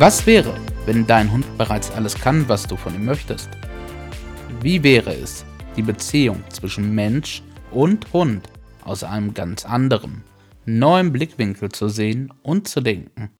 [0.00, 0.54] Was wäre,
[0.86, 3.48] wenn dein Hund bereits alles kann, was du von ihm möchtest?
[4.60, 5.44] Wie wäre es,
[5.76, 8.48] die Beziehung zwischen Mensch und Hund
[8.84, 10.22] aus einem ganz anderen,
[10.64, 13.30] neuen Blickwinkel zu sehen und zu denken?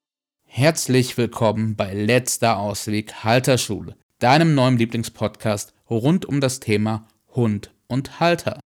[0.47, 7.07] Herzlich willkommen bei Letzter Ausweg Halterschule, deinem neuen Lieblingspodcast rund um das Thema
[7.37, 8.59] Hund und Halter.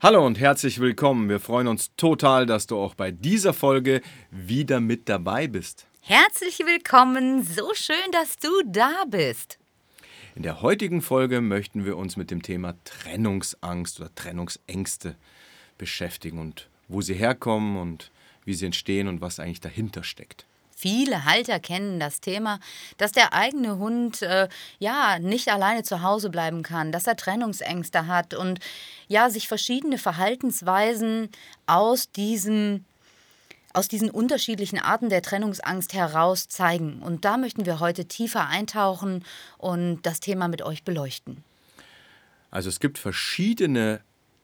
[0.00, 1.28] Hallo und herzlich willkommen.
[1.28, 4.00] Wir freuen uns total, dass du auch bei dieser Folge
[4.30, 5.88] wieder mit dabei bist.
[6.04, 9.60] Herzlich willkommen, so schön, dass du da bist.
[10.34, 15.14] In der heutigen Folge möchten wir uns mit dem Thema Trennungsangst oder Trennungsängste
[15.78, 18.10] beschäftigen und wo sie herkommen und
[18.44, 20.44] wie sie entstehen und was eigentlich dahinter steckt.
[20.74, 22.58] Viele Halter kennen das Thema,
[22.96, 24.48] dass der eigene Hund äh,
[24.80, 28.58] ja nicht alleine zu Hause bleiben kann, dass er Trennungsängste hat und
[29.06, 31.28] ja sich verschiedene Verhaltensweisen
[31.66, 32.84] aus diesem
[33.72, 37.00] aus diesen unterschiedlichen Arten der Trennungsangst heraus zeigen.
[37.02, 39.24] Und da möchten wir heute tiefer eintauchen
[39.58, 41.42] und das Thema mit euch beleuchten.
[42.50, 44.00] Also es gibt verschiedene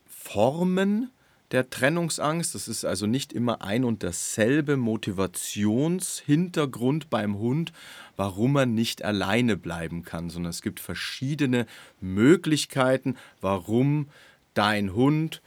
[0.06, 1.10] Formen
[1.50, 2.54] der Trennungsangst.
[2.54, 7.72] Das ist also nicht immer ein und dasselbe Motivationshintergrund beim Hund,
[8.16, 11.66] warum er nicht alleine bleiben kann, sondern es gibt verschiedene
[12.00, 14.08] Möglichkeiten, warum
[14.54, 15.42] dein Hund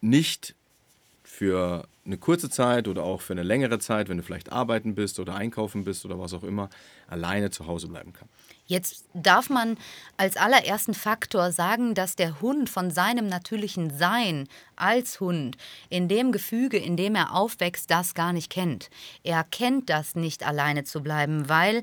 [0.00, 0.54] nicht
[1.32, 5.18] für eine kurze Zeit oder auch für eine längere Zeit, wenn du vielleicht arbeiten bist
[5.18, 6.68] oder einkaufen bist oder was auch immer,
[7.08, 8.28] alleine zu Hause bleiben kann.
[8.66, 9.78] Jetzt darf man
[10.18, 15.56] als allerersten Faktor sagen, dass der Hund von seinem natürlichen Sein als Hund
[15.88, 18.90] in dem Gefüge, in dem er aufwächst, das gar nicht kennt.
[19.22, 21.82] Er kennt das nicht alleine zu bleiben, weil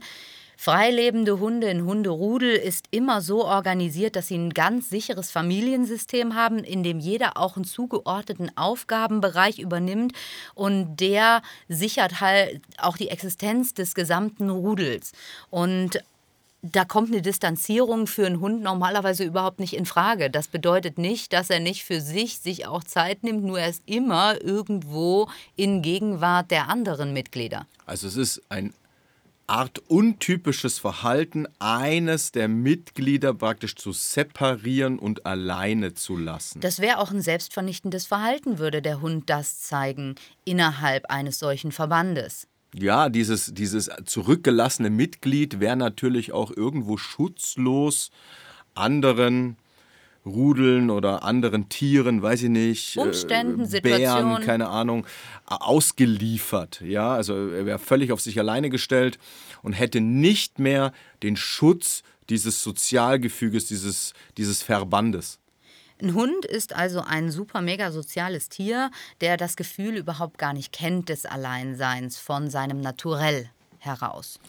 [0.61, 6.65] Freilebende Hunde in Hunderudel ist immer so organisiert, dass sie ein ganz sicheres Familiensystem haben,
[6.65, 10.11] in dem jeder auch einen zugeordneten Aufgabenbereich übernimmt
[10.55, 15.13] und der sichert halt auch die Existenz des gesamten Rudels.
[15.49, 16.03] Und
[16.61, 20.29] da kommt eine Distanzierung für einen Hund normalerweise überhaupt nicht in Frage.
[20.29, 23.83] Das bedeutet nicht, dass er nicht für sich sich auch Zeit nimmt, nur er ist
[23.85, 27.65] immer irgendwo in Gegenwart der anderen Mitglieder.
[27.85, 28.73] Also es ist ein
[29.49, 36.59] Art untypisches Verhalten eines der Mitglieder praktisch zu separieren und alleine zu lassen.
[36.59, 40.15] Das wäre auch ein selbstvernichtendes Verhalten, würde der Hund das zeigen
[40.45, 42.47] innerhalb eines solchen Verbandes.
[42.75, 48.11] Ja, dieses, dieses zurückgelassene Mitglied wäre natürlich auch irgendwo schutzlos
[48.75, 49.57] anderen
[50.25, 55.05] Rudeln oder anderen Tieren, weiß ich nicht, äh, Umständen, äh, Bären, keine Ahnung,
[55.45, 56.81] ausgeliefert.
[56.81, 59.17] Ja, also er wäre völlig auf sich alleine gestellt
[59.61, 60.91] und hätte nicht mehr
[61.23, 65.39] den Schutz dieses Sozialgefüges, dieses, dieses Verbandes.
[66.01, 70.71] Ein Hund ist also ein super mega soziales Tier, der das Gefühl überhaupt gar nicht
[70.71, 73.49] kennt des Alleinseins von seinem Naturell
[73.79, 74.39] heraus.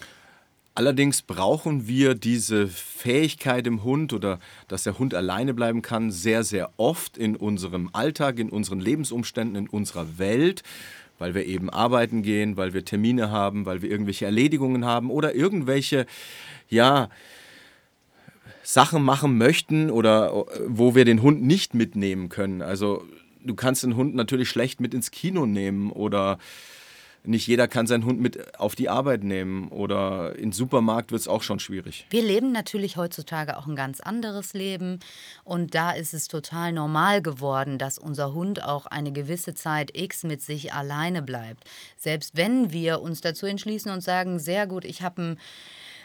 [0.80, 6.42] Allerdings brauchen wir diese Fähigkeit im Hund oder dass der Hund alleine bleiben kann, sehr,
[6.42, 10.62] sehr oft in unserem Alltag, in unseren Lebensumständen, in unserer Welt,
[11.18, 15.34] weil wir eben arbeiten gehen, weil wir Termine haben, weil wir irgendwelche Erledigungen haben oder
[15.34, 16.06] irgendwelche,
[16.70, 17.10] ja,
[18.62, 22.62] Sachen machen möchten oder wo wir den Hund nicht mitnehmen können.
[22.62, 23.04] Also
[23.44, 26.38] du kannst den Hund natürlich schlecht mit ins Kino nehmen oder
[27.24, 31.28] nicht jeder kann seinen Hund mit auf die Arbeit nehmen oder im Supermarkt wird es
[31.28, 32.06] auch schon schwierig.
[32.10, 35.00] Wir leben natürlich heutzutage auch ein ganz anderes Leben
[35.44, 40.22] und da ist es total normal geworden, dass unser Hund auch eine gewisse Zeit X
[40.24, 41.64] mit sich alleine bleibt.
[41.96, 45.38] Selbst wenn wir uns dazu entschließen und sagen, sehr gut, ich habe ein äh,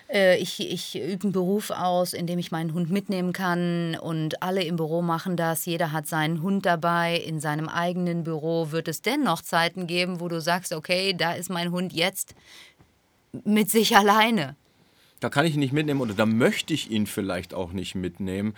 [0.07, 4.63] ich, ich übe einen Beruf aus, in dem ich meinen Hund mitnehmen kann und alle
[4.63, 5.65] im Büro machen das.
[5.65, 7.17] Jeder hat seinen Hund dabei.
[7.17, 11.49] In seinem eigenen Büro wird es dennoch Zeiten geben, wo du sagst, okay, da ist
[11.49, 12.35] mein Hund jetzt
[13.43, 14.55] mit sich alleine.
[15.21, 18.53] Da kann ich ihn nicht mitnehmen oder da möchte ich ihn vielleicht auch nicht mitnehmen,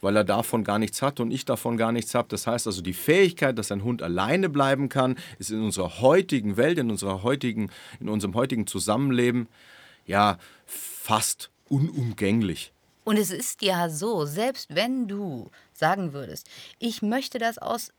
[0.00, 2.28] weil er davon gar nichts hat und ich davon gar nichts habe.
[2.28, 6.56] Das heißt also, die Fähigkeit, dass ein Hund alleine bleiben kann, ist in unserer heutigen
[6.56, 7.70] Welt, in, unserer heutigen,
[8.00, 9.48] in unserem heutigen Zusammenleben
[10.06, 12.72] ja fast unumgänglich.
[13.04, 16.48] Und es ist ja so, selbst wenn du sagen würdest,
[16.78, 17.92] ich möchte das aus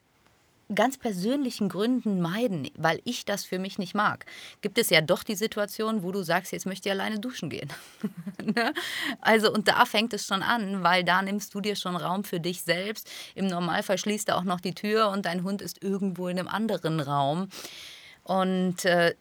[0.74, 4.26] ganz persönlichen Gründen meiden, weil ich das für mich nicht mag,
[4.62, 7.70] gibt es ja doch die Situation, wo du sagst, jetzt möchte ich alleine duschen gehen.
[8.46, 8.74] Ne?
[9.22, 12.40] also und da fängt es schon an, weil da nimmst du dir schon Raum für
[12.40, 13.10] dich selbst.
[13.34, 16.48] Im Normalfall schließt du auch noch die Tür und dein Hund ist irgendwo in einem
[16.48, 17.50] anderen Raum.
[18.24, 19.16] Und äh,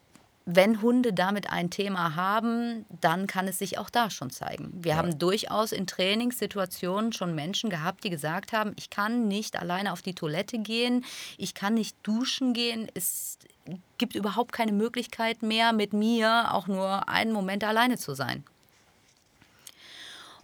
[0.47, 4.73] wenn Hunde damit ein Thema haben, dann kann es sich auch da schon zeigen.
[4.75, 4.97] Wir ja.
[4.99, 10.03] haben durchaus in Trainingssituationen schon Menschen gehabt, die gesagt haben, ich kann nicht alleine auf
[10.03, 11.05] die Toilette gehen,
[11.39, 13.39] ich kann nicht duschen gehen, es
[13.97, 18.45] gibt überhaupt keine Möglichkeit mehr, mit mir auch nur einen Moment alleine zu sein.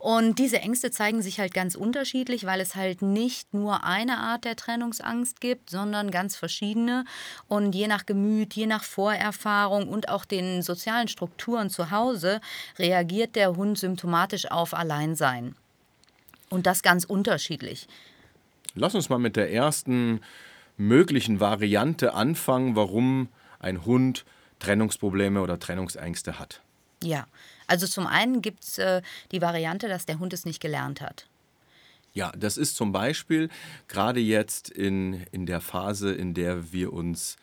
[0.01, 4.47] Und diese Ängste zeigen sich halt ganz unterschiedlich, weil es halt nicht nur eine Art
[4.47, 7.05] der Trennungsangst gibt, sondern ganz verschiedene.
[7.49, 12.41] Und je nach Gemüt, je nach Vorerfahrung und auch den sozialen Strukturen zu Hause
[12.79, 15.55] reagiert der Hund symptomatisch auf Alleinsein.
[16.49, 17.87] Und das ganz unterschiedlich.
[18.75, 20.23] Lass uns mal mit der ersten
[20.79, 24.25] möglichen Variante anfangen, warum ein Hund
[24.61, 26.63] Trennungsprobleme oder Trennungsängste hat.
[27.03, 27.27] Ja,
[27.71, 29.01] also zum einen gibt es äh,
[29.33, 31.27] die Variante, dass der Hund es nicht gelernt hat.
[32.13, 33.49] Ja, das ist zum Beispiel
[33.87, 37.37] gerade jetzt in, in der Phase, in der wir uns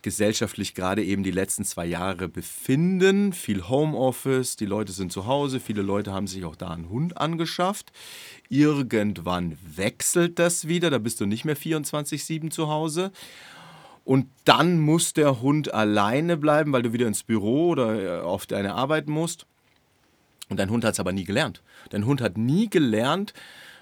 [0.00, 3.34] gesellschaftlich gerade eben die letzten zwei Jahre befinden.
[3.34, 7.18] Viel Homeoffice, die Leute sind zu Hause, viele Leute haben sich auch da einen Hund
[7.18, 7.92] angeschafft.
[8.48, 13.12] Irgendwann wechselt das wieder, da bist du nicht mehr 24-7 zu Hause.
[14.04, 18.46] Und dann muss der Hund alleine bleiben, weil du wieder ins Büro oder äh, auf
[18.46, 19.44] deine Arbeit musst.
[20.48, 21.62] Und dein Hund hat es aber nie gelernt.
[21.90, 23.34] Dein Hund hat nie gelernt,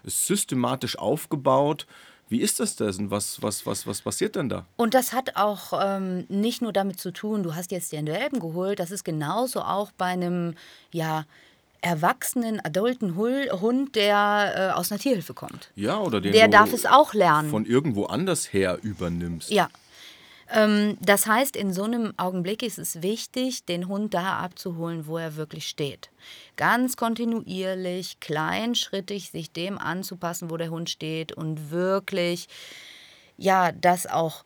[0.05, 1.87] ist systematisch aufgebaut.
[2.29, 3.11] Wie ist das denn?
[3.11, 4.67] Was, was, was, was passiert denn da?
[4.77, 8.41] Und das hat auch ähm, nicht nur damit zu tun, du hast jetzt den Welpen
[8.41, 10.55] geholt, das ist genauso auch bei einem,
[10.93, 11.25] ja,
[11.83, 15.71] erwachsenen, adulten Hund, der äh, aus einer Tierhilfe kommt.
[15.77, 17.49] Ja, oder den Der darf es auch lernen.
[17.49, 19.51] Von irgendwo anders her übernimmst.
[19.51, 19.69] Ja,
[20.49, 25.35] das heißt, in so einem Augenblick ist es wichtig, den Hund da abzuholen, wo er
[25.35, 26.11] wirklich steht.
[26.57, 32.47] Ganz kontinuierlich, kleinschrittig sich dem anzupassen, wo der Hund steht und wirklich,
[33.37, 34.45] ja, das auch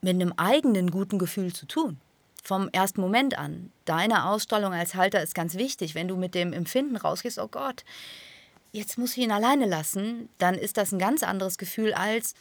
[0.00, 1.98] mit einem eigenen guten Gefühl zu tun.
[2.42, 3.72] Vom ersten Moment an.
[3.84, 5.94] Deine Ausstrahlung als Halter ist ganz wichtig.
[5.94, 7.84] Wenn du mit dem Empfinden rausgehst, oh Gott,
[8.70, 12.34] jetzt muss ich ihn alleine lassen, dann ist das ein ganz anderes Gefühl als,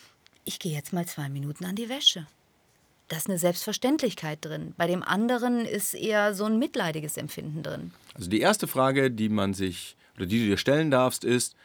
[0.46, 2.28] ich gehe jetzt mal zwei Minuten an die Wäsche.
[3.10, 4.74] Da ist eine Selbstverständlichkeit drin.
[4.78, 7.92] Bei dem anderen ist eher so ein mitleidiges Empfinden drin.
[8.16, 11.56] Also die erste Frage, die man sich oder die du dir stellen darfst, ist,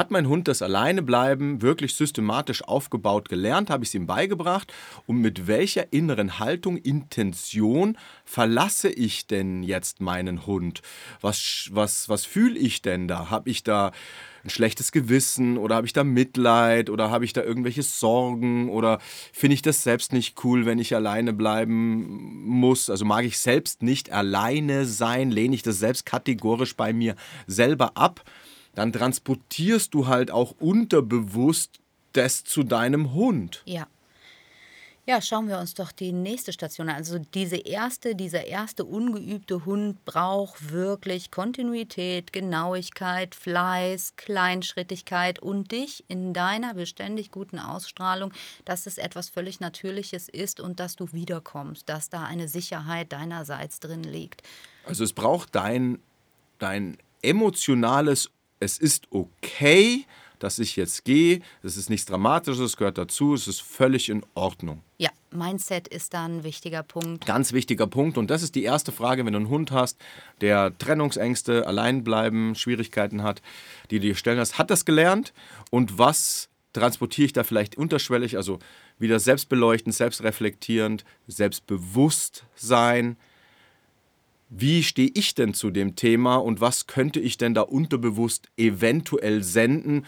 [0.00, 3.68] hat mein Hund das Alleinebleiben wirklich systematisch aufgebaut gelernt?
[3.68, 4.72] Habe ich es ihm beigebracht?
[5.06, 10.80] Und mit welcher inneren Haltung, Intention verlasse ich denn jetzt meinen Hund?
[11.20, 13.28] Was, was, was fühle ich denn da?
[13.28, 13.92] Habe ich da
[14.42, 19.00] ein schlechtes Gewissen oder habe ich da Mitleid oder habe ich da irgendwelche Sorgen oder
[19.34, 22.88] finde ich das selbst nicht cool, wenn ich alleine bleiben muss?
[22.88, 25.30] Also mag ich selbst nicht alleine sein?
[25.30, 27.16] Lehne ich das selbst kategorisch bei mir
[27.46, 28.24] selber ab?
[28.74, 31.80] Dann transportierst du halt auch unterbewusst
[32.12, 33.62] das zu deinem Hund.
[33.66, 33.86] Ja.
[35.06, 36.96] Ja, schauen wir uns doch die nächste Station an.
[36.96, 46.04] Also diese erste, dieser erste ungeübte Hund braucht wirklich Kontinuität, Genauigkeit, Fleiß, Kleinschrittigkeit und dich
[46.06, 48.32] in deiner beständig guten Ausstrahlung,
[48.64, 53.80] dass es etwas völlig Natürliches ist und dass du wiederkommst, dass da eine Sicherheit deinerseits
[53.80, 54.42] drin liegt.
[54.86, 55.98] Also es braucht dein,
[56.58, 60.04] dein emotionales es ist okay,
[60.38, 61.40] dass ich jetzt gehe.
[61.62, 64.82] Es ist nichts Dramatisches, es gehört dazu, es ist völlig in Ordnung.
[64.98, 67.26] Ja, Mindset ist da ein wichtiger Punkt.
[67.26, 68.18] Ganz wichtiger Punkt.
[68.18, 69.98] Und das ist die erste Frage, wenn du einen Hund hast,
[70.40, 73.42] der Trennungsängste, Alleinbleiben, Schwierigkeiten hat,
[73.90, 74.58] die du dir stellen hast.
[74.58, 75.32] Hat das gelernt?
[75.70, 78.36] Und was transportiere ich da vielleicht unterschwellig?
[78.36, 78.58] Also
[78.98, 83.16] wieder selbstbeleuchtend, selbstreflektierend, selbstbewusst sein
[84.50, 89.42] wie stehe ich denn zu dem Thema und was könnte ich denn da unterbewusst eventuell
[89.42, 90.04] senden,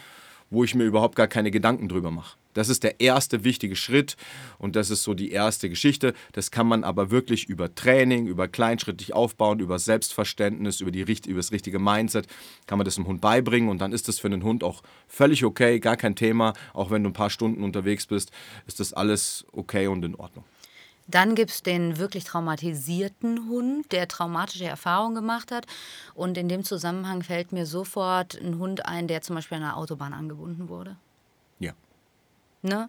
[0.49, 2.37] wo ich mir überhaupt gar keine Gedanken drüber mache.
[2.53, 4.15] Das ist der erste wichtige Schritt
[4.59, 6.13] und das ist so die erste Geschichte.
[6.33, 11.39] Das kann man aber wirklich über Training, über kleinschrittig aufbauen, über Selbstverständnis, über, die, über
[11.39, 12.27] das richtige Mindset,
[12.67, 15.43] kann man das dem Hund beibringen und dann ist das für den Hund auch völlig
[15.43, 16.53] okay, gar kein Thema.
[16.73, 18.31] Auch wenn du ein paar Stunden unterwegs bist,
[18.67, 20.45] ist das alles okay und in Ordnung.
[21.07, 25.65] Dann gibt es den wirklich traumatisierten Hund, der traumatische Erfahrungen gemacht hat.
[26.13, 29.77] Und in dem Zusammenhang fällt mir sofort ein Hund ein, der zum Beispiel an einer
[29.77, 30.95] Autobahn angebunden wurde.
[31.59, 31.73] Ja.
[32.61, 32.87] Ne?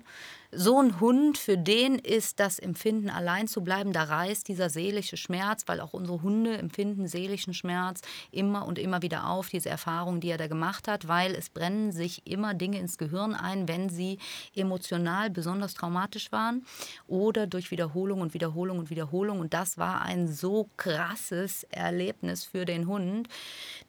[0.57, 5.17] So ein Hund, für den ist das Empfinden, allein zu bleiben, da reißt dieser seelische
[5.17, 10.21] Schmerz, weil auch unsere Hunde empfinden seelischen Schmerz immer und immer wieder auf, diese Erfahrung,
[10.21, 13.89] die er da gemacht hat, weil es brennen sich immer Dinge ins Gehirn ein, wenn
[13.89, 14.19] sie
[14.55, 16.65] emotional besonders traumatisch waren
[17.07, 19.41] oder durch Wiederholung und Wiederholung und Wiederholung.
[19.41, 23.29] Und das war ein so krasses Erlebnis für den Hund,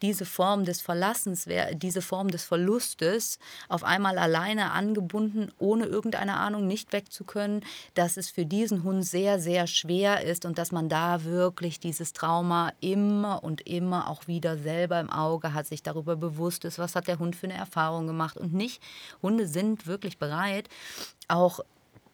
[0.02, 6.55] diese Form des Verlassens, diese Form des Verlustes, auf einmal alleine angebunden, ohne irgendeine Ahnung,
[6.56, 10.88] Ahnung, nicht wegzukönnen, dass es für diesen Hund sehr, sehr schwer ist und dass man
[10.88, 16.16] da wirklich dieses Trauma immer und immer auch wieder selber im Auge hat, sich darüber
[16.16, 18.82] bewusst ist, was hat der Hund für eine Erfahrung gemacht und nicht.
[19.22, 20.68] Hunde sind wirklich bereit,
[21.28, 21.60] auch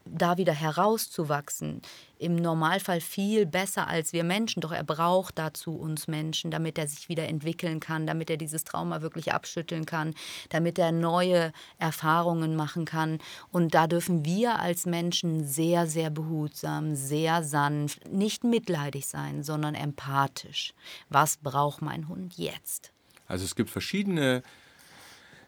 [0.05, 1.83] da wieder herauszuwachsen.
[2.19, 6.87] Im Normalfall viel besser als wir Menschen, doch er braucht dazu uns Menschen, damit er
[6.87, 10.15] sich wieder entwickeln kann, damit er dieses Trauma wirklich abschütteln kann,
[10.51, 13.19] damit er neue Erfahrungen machen kann.
[13.51, 19.75] Und da dürfen wir als Menschen sehr, sehr behutsam, sehr sanft, nicht mitleidig sein, sondern
[19.75, 20.75] empathisch.
[21.09, 22.93] Was braucht mein Hund jetzt?
[23.27, 24.43] Also es gibt verschiedene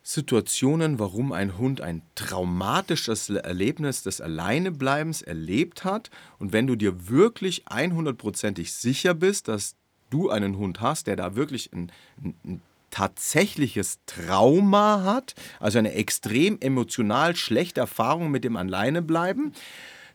[0.07, 6.11] Situationen, warum ein Hund ein traumatisches Erlebnis des Alleinebleibens erlebt hat.
[6.39, 9.77] Und wenn du dir wirklich 100%ig sicher bist, dass
[10.11, 11.91] du einen Hund hast, der da wirklich ein,
[12.23, 19.55] ein tatsächliches Trauma hat, also eine extrem emotional schlechte Erfahrung mit dem Alleinebleiben,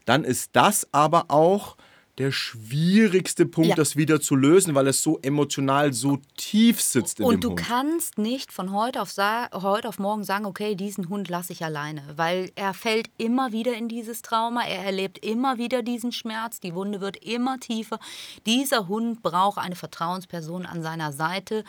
[0.04, 1.76] dann ist das aber auch
[2.20, 3.76] der schwierigste Punkt, ja.
[3.76, 7.48] das wieder zu lösen, weil es so emotional so tief sitzt in Und dem du
[7.48, 7.60] Hund.
[7.60, 12.02] kannst nicht von heute auf, heute auf morgen sagen, okay, diesen Hund lasse ich alleine,
[12.16, 16.74] weil er fällt immer wieder in dieses Trauma, er erlebt immer wieder diesen Schmerz, die
[16.74, 17.98] Wunde wird immer tiefer.
[18.44, 21.64] Dieser Hund braucht eine Vertrauensperson an seiner Seite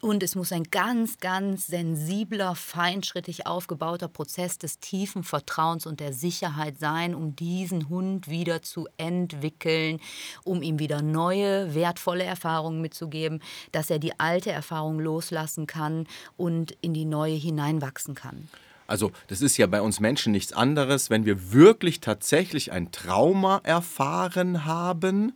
[0.00, 6.12] und es muss ein ganz, ganz sensibler, feinschrittig aufgebauter Prozess des tiefen Vertrauens und der
[6.12, 10.00] Sicherheit sein, um diesen Hund wieder zu entwickeln entwickeln,
[10.44, 13.40] um ihm wieder neue, wertvolle Erfahrungen mitzugeben,
[13.72, 18.48] dass er die alte Erfahrung loslassen kann und in die neue hineinwachsen kann.
[18.86, 23.60] Also das ist ja bei uns Menschen nichts anderes, wenn wir wirklich tatsächlich ein Trauma
[23.64, 25.32] erfahren haben,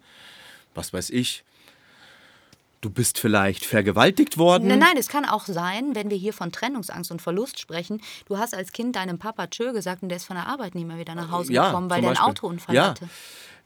[0.75, 1.45] was weiß ich,
[2.81, 4.69] Du bist vielleicht vergewaltigt worden?
[4.69, 8.01] Nein, nein, es kann auch sein, wenn wir hier von Trennungsangst und Verlust sprechen.
[8.27, 10.87] Du hast als Kind deinem Papa Tschö gesagt und der ist von der Arbeit nicht
[10.87, 12.91] mehr wieder nach Hause ja, gekommen, weil der einen Autounfall ja.
[12.91, 13.09] hatte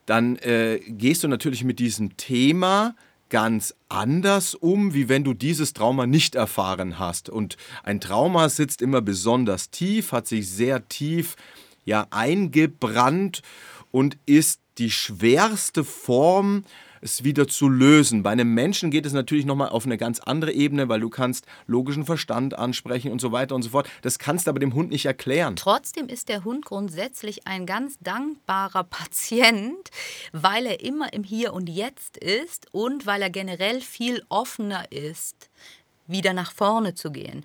[0.06, 2.94] dann äh, gehst du natürlich mit diesem Thema
[3.28, 7.30] ganz anders um, wie wenn du dieses Trauma nicht erfahren hast.
[7.30, 11.36] Und ein Trauma sitzt immer besonders tief, hat sich sehr tief
[11.84, 13.40] ja eingebrannt
[13.90, 16.64] und ist die schwerste Form
[17.02, 18.22] es wieder zu lösen.
[18.22, 21.44] Bei einem Menschen geht es natürlich nochmal auf eine ganz andere Ebene, weil du kannst
[21.66, 23.88] logischen Verstand ansprechen und so weiter und so fort.
[24.02, 25.56] Das kannst du aber dem Hund nicht erklären.
[25.56, 29.90] Trotzdem ist der Hund grundsätzlich ein ganz dankbarer Patient,
[30.32, 35.50] weil er immer im Hier und Jetzt ist und weil er generell viel offener ist,
[36.06, 37.44] wieder nach vorne zu gehen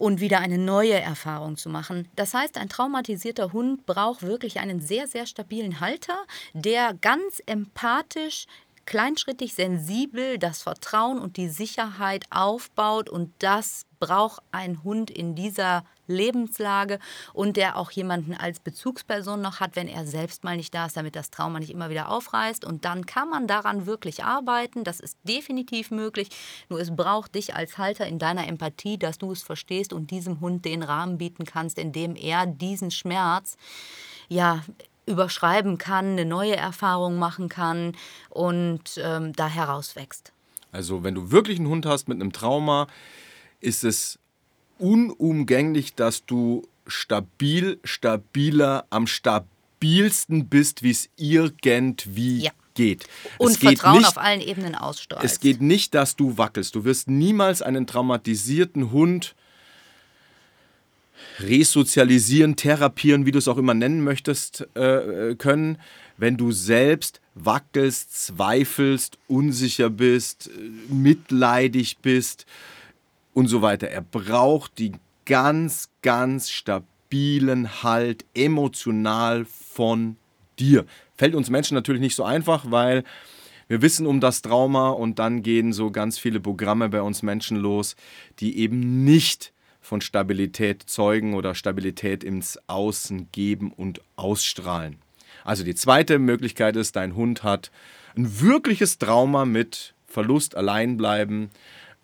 [0.00, 2.08] und wieder eine neue Erfahrung zu machen.
[2.16, 6.16] Das heißt, ein traumatisierter Hund braucht wirklich einen sehr, sehr stabilen Halter,
[6.54, 8.46] der ganz empathisch
[8.90, 15.84] kleinschrittig, sensibel das Vertrauen und die Sicherheit aufbaut und das braucht ein Hund in dieser
[16.08, 16.98] Lebenslage
[17.32, 20.96] und der auch jemanden als Bezugsperson noch hat, wenn er selbst mal nicht da ist,
[20.96, 22.64] damit das Trauma nicht immer wieder aufreißt.
[22.64, 24.82] Und dann kann man daran wirklich arbeiten.
[24.82, 26.30] Das ist definitiv möglich.
[26.68, 30.40] Nur es braucht dich als Halter in deiner Empathie, dass du es verstehst und diesem
[30.40, 33.56] Hund den Rahmen bieten kannst, in dem er diesen Schmerz
[34.28, 34.64] ja
[35.10, 37.96] überschreiben kann, eine neue Erfahrung machen kann
[38.30, 40.32] und ähm, da herauswächst.
[40.72, 42.86] Also wenn du wirklich einen Hund hast mit einem Trauma,
[43.60, 44.18] ist es
[44.78, 52.50] unumgänglich, dass du stabil, stabiler, am stabilsten bist, wie es irgendwie ja.
[52.74, 53.06] geht.
[53.38, 55.24] Und Vertrauen nicht, auf allen Ebenen ausstrahlst.
[55.24, 56.74] Es geht nicht, dass du wackelst.
[56.74, 59.34] Du wirst niemals einen traumatisierten Hund
[61.40, 65.78] resozialisieren, therapieren, wie du es auch immer nennen möchtest, äh, können,
[66.16, 72.46] wenn du selbst wackelst, zweifelst, unsicher bist, äh, mitleidig bist
[73.32, 73.88] und so weiter.
[73.88, 74.92] Er braucht die
[75.24, 80.16] ganz, ganz stabilen Halt emotional von
[80.58, 80.84] dir.
[81.16, 83.04] Fällt uns Menschen natürlich nicht so einfach, weil
[83.68, 87.56] wir wissen um das Trauma und dann gehen so ganz viele Programme bei uns Menschen
[87.56, 87.94] los,
[88.40, 94.98] die eben nicht von Stabilität zeugen oder Stabilität ins Außen geben und ausstrahlen.
[95.44, 97.70] Also die zweite Möglichkeit ist, dein Hund hat
[98.16, 101.50] ein wirkliches Trauma mit Verlust, Alleinbleiben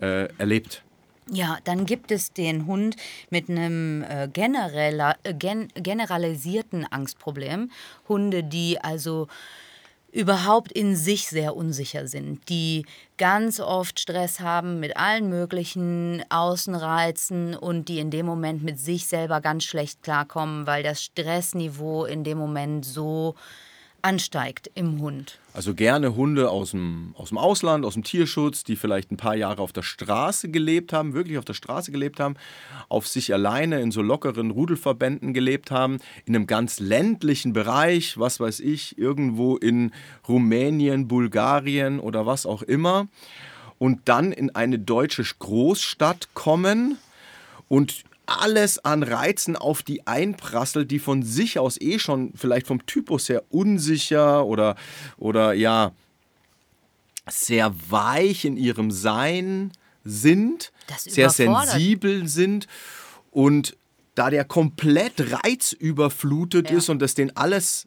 [0.00, 0.82] äh, erlebt.
[1.28, 2.96] Ja, dann gibt es den Hund
[3.30, 7.72] mit einem äh, genereller, äh, gen generalisierten Angstproblem.
[8.08, 9.26] Hunde, die also
[10.16, 12.86] überhaupt in sich sehr unsicher sind, die
[13.18, 19.06] ganz oft Stress haben mit allen möglichen Außenreizen und die in dem Moment mit sich
[19.06, 23.34] selber ganz schlecht klarkommen, weil das Stressniveau in dem Moment so
[24.06, 25.40] ansteigt im Hund.
[25.52, 29.34] Also gerne Hunde aus dem, aus dem Ausland, aus dem Tierschutz, die vielleicht ein paar
[29.34, 32.36] Jahre auf der Straße gelebt haben, wirklich auf der Straße gelebt haben,
[32.88, 38.38] auf sich alleine in so lockeren Rudelverbänden gelebt haben, in einem ganz ländlichen Bereich, was
[38.38, 39.90] weiß ich, irgendwo in
[40.28, 43.08] Rumänien, Bulgarien oder was auch immer,
[43.78, 46.96] und dann in eine deutsche Großstadt kommen
[47.68, 52.84] und alles an Reizen auf die einprasselt, die von sich aus eh schon vielleicht vom
[52.86, 54.76] Typus her unsicher oder,
[55.16, 55.92] oder ja,
[57.28, 59.72] sehr weich in ihrem Sein
[60.04, 62.66] sind, sehr sensibel sind
[63.30, 63.76] und
[64.14, 66.78] da der komplett reizüberflutet ja.
[66.78, 67.86] ist und das den alles,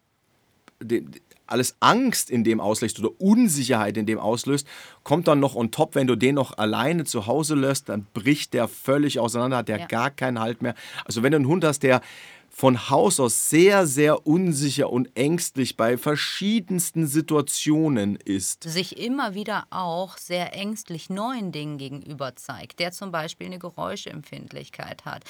[0.82, 1.12] den,
[1.52, 4.68] alles Angst in dem auslöst oder Unsicherheit in dem auslöst,
[5.04, 8.54] kommt dann noch on top, wenn du den noch alleine zu Hause lässt, dann bricht
[8.54, 9.86] der völlig auseinander, hat der ja.
[9.88, 10.76] gar keinen Halt mehr.
[11.06, 12.02] Also wenn du einen Hund hast, der
[12.50, 18.64] von Haus aus sehr, sehr unsicher und ängstlich bei verschiedensten Situationen ist.
[18.64, 25.06] Sich immer wieder auch sehr ängstlich neuen Dingen gegenüber zeigt, der zum Beispiel eine Geräuschempfindlichkeit
[25.06, 25.24] hat,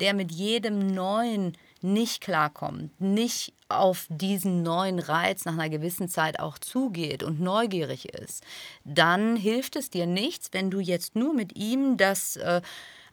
[0.00, 6.40] der mit jedem neuen nicht klarkommt, nicht auf diesen neuen Reiz nach einer gewissen Zeit
[6.40, 8.42] auch zugeht und neugierig ist,
[8.84, 12.62] dann hilft es dir nichts, wenn du jetzt nur mit ihm das äh,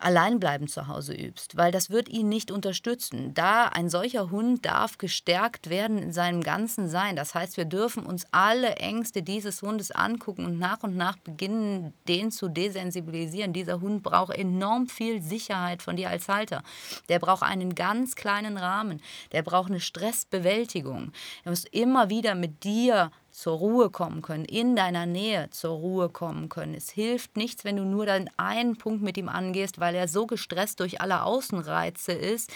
[0.02, 3.34] Alleinbleiben zu Hause übst, weil das wird ihn nicht unterstützen.
[3.34, 7.16] Da ein solcher Hund darf gestärkt werden in seinem ganzen Sein.
[7.16, 11.92] Das heißt, wir dürfen uns alle Ängste dieses Hundes angucken und nach und nach beginnen,
[12.08, 13.52] den zu desensibilisieren.
[13.52, 16.62] Dieser Hund braucht enorm viel Sicherheit von dir als Halter.
[17.08, 19.00] Der braucht einen ganz kleinen Rahmen.
[19.32, 21.12] Der braucht eine Stressbewältigung.
[21.44, 26.10] Er muss immer wieder mit dir zur Ruhe kommen können, in deiner Nähe zur Ruhe
[26.10, 26.74] kommen können.
[26.74, 30.26] Es hilft nichts, wenn du nur den einen Punkt mit ihm angehst, weil er so
[30.26, 32.50] gestresst durch alle Außenreize ist,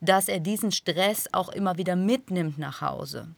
[0.00, 3.28] dass er diesen Stress auch immer wieder mitnimmt nach Hause.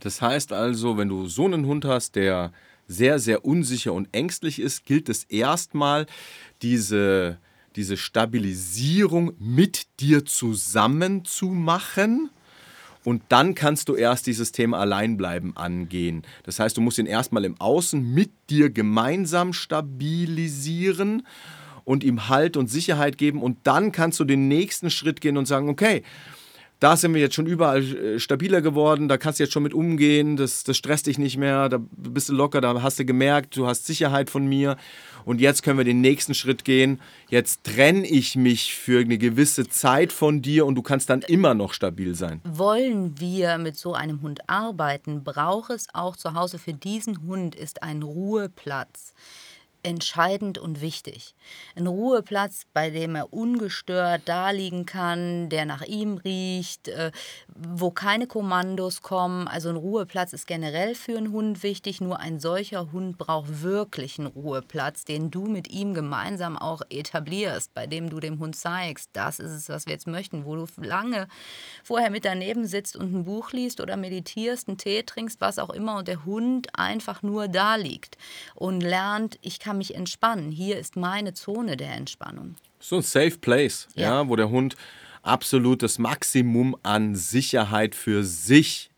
[0.00, 2.52] Das heißt also, wenn du so einen Hund hast, der
[2.88, 6.06] sehr, sehr unsicher und ängstlich ist, gilt es erstmal,
[6.62, 7.38] diese,
[7.76, 12.30] diese Stabilisierung mit dir zusammen zu machen
[13.04, 16.22] und dann kannst du erst dieses Thema Alleinbleiben angehen.
[16.44, 21.26] Das heißt, du musst ihn erstmal im Außen mit dir gemeinsam stabilisieren
[21.84, 23.42] und ihm Halt und Sicherheit geben.
[23.42, 26.02] Und dann kannst du den nächsten Schritt gehen und sagen, okay,
[26.82, 29.72] da sind wir jetzt schon überall äh, stabiler geworden, da kannst du jetzt schon mit
[29.72, 33.56] umgehen, das, das stresst dich nicht mehr, da bist du locker, da hast du gemerkt,
[33.56, 34.76] du hast Sicherheit von mir.
[35.24, 37.00] Und jetzt können wir den nächsten Schritt gehen.
[37.28, 41.54] Jetzt trenne ich mich für eine gewisse Zeit von dir und du kannst dann immer
[41.54, 42.40] noch stabil sein.
[42.42, 46.58] Wollen wir mit so einem Hund arbeiten, braucht es auch zu Hause.
[46.58, 49.14] Für diesen Hund ist ein Ruheplatz
[49.82, 51.34] entscheidend und wichtig.
[51.74, 57.10] Ein Ruheplatz, bei dem er ungestört da liegen kann, der nach ihm riecht, äh,
[57.48, 59.48] wo keine Kommandos kommen.
[59.48, 62.00] Also ein Ruheplatz ist generell für einen Hund wichtig.
[62.00, 67.74] Nur ein solcher Hund braucht wirklich einen Ruheplatz, den du mit ihm gemeinsam auch etablierst,
[67.74, 70.66] bei dem du dem Hund zeigst, das ist es, was wir jetzt möchten, wo du
[70.76, 71.26] lange
[71.82, 75.70] vorher mit daneben sitzt und ein Buch liest oder meditierst, einen Tee trinkst, was auch
[75.70, 78.16] immer und der Hund einfach nur da liegt
[78.54, 80.50] und lernt, ich kann kann mich entspannen.
[80.50, 82.56] Hier ist meine Zone der Entspannung.
[82.78, 84.20] So ein Safe Place, ja.
[84.20, 84.76] ja, wo der Hund
[85.22, 88.90] absolutes Maximum an Sicherheit für sich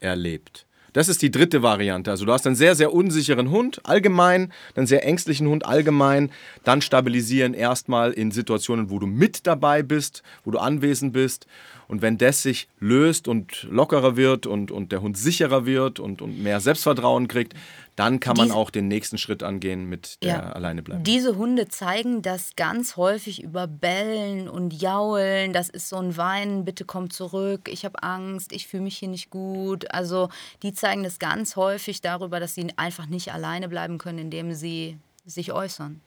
[0.00, 0.64] erlebt.
[0.94, 2.10] Das ist die dritte Variante.
[2.10, 6.30] Also du hast einen sehr, sehr unsicheren Hund allgemein, einen sehr ängstlichen Hund allgemein.
[6.62, 11.46] Dann stabilisieren erstmal in Situationen, wo du mit dabei bist, wo du anwesend bist.
[11.88, 16.22] Und wenn das sich löst und lockerer wird und, und der Hund sicherer wird und,
[16.22, 17.54] und mehr Selbstvertrauen kriegt,
[17.96, 21.04] dann kann man Diese, auch den nächsten Schritt angehen mit der ja, Alleinebleiben.
[21.04, 25.52] Diese Hunde zeigen das ganz häufig über Bellen und Jaulen.
[25.52, 29.08] Das ist so ein Weinen, bitte komm zurück, ich habe Angst, ich fühle mich hier
[29.08, 29.90] nicht gut.
[29.92, 30.28] Also
[30.62, 34.98] die zeigen das ganz häufig darüber, dass sie einfach nicht alleine bleiben können, indem sie
[35.24, 36.00] sich äußern.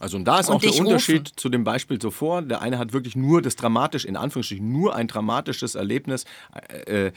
[0.00, 1.36] Also und da ist und auch der Unterschied rufen.
[1.36, 2.42] zu dem Beispiel zuvor.
[2.42, 6.24] Der eine hat wirklich nur das dramatisch, in Anführungsstrichen, nur ein dramatisches Erlebnis.
[6.86, 7.12] Äh, äh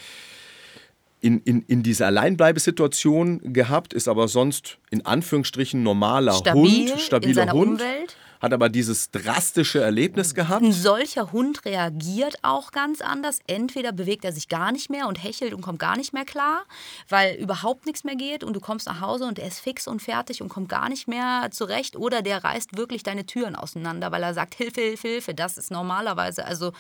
[1.22, 7.52] in, in, in dieser Alleinbleibesituation gehabt, ist aber sonst in Anführungsstrichen normaler Stabil Hund, stabiler
[7.52, 7.82] Hund.
[7.82, 8.18] Umwelt.
[8.42, 10.64] Hat aber dieses drastische Erlebnis gehabt.
[10.64, 13.38] Ein solcher Hund reagiert auch ganz anders.
[13.46, 16.64] Entweder bewegt er sich gar nicht mehr und hechelt und kommt gar nicht mehr klar,
[17.08, 20.02] weil überhaupt nichts mehr geht und du kommst nach Hause und er ist fix und
[20.02, 21.96] fertig und kommt gar nicht mehr zurecht.
[21.96, 25.36] Oder der reißt wirklich deine Türen auseinander, weil er sagt, Hilfe, Hilfe, Hilfe.
[25.36, 26.72] Das ist normalerweise, also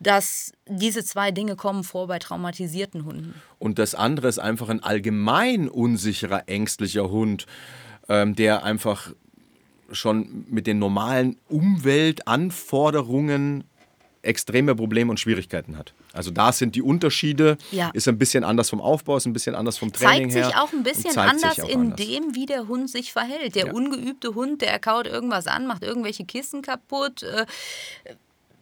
[0.00, 3.34] dass diese zwei Dinge kommen vor bei traumatisierten Hunden.
[3.58, 7.44] Und das andere ist einfach ein allgemein unsicherer, ängstlicher Hund,
[8.08, 9.12] ähm, der einfach
[9.92, 13.64] schon mit den normalen Umweltanforderungen
[14.22, 15.94] extreme Probleme und Schwierigkeiten hat.
[16.12, 17.90] Also da sind die Unterschiede, ja.
[17.94, 20.42] ist ein bisschen anders vom Aufbau, ist ein bisschen anders vom Training her.
[20.42, 22.06] Zeigt sich auch ein bisschen anders in anders.
[22.06, 23.54] dem, wie der Hund sich verhält.
[23.54, 23.72] Der ja.
[23.72, 27.22] ungeübte Hund, der kaut irgendwas an, macht irgendwelche Kissen kaputt.
[27.22, 27.46] Äh,